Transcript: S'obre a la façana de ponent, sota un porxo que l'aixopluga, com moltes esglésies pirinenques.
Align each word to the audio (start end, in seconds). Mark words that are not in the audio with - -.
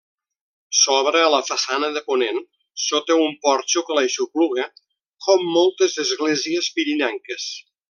S'obre 0.77 1.19
a 1.25 1.33
la 1.33 1.41
façana 1.49 1.89
de 1.97 2.01
ponent, 2.07 2.39
sota 2.85 3.17
un 3.27 3.37
porxo 3.45 3.85
que 3.91 3.99
l'aixopluga, 3.99 4.67
com 5.27 5.47
moltes 5.59 6.01
esglésies 6.07 6.73
pirinenques. 6.79 7.49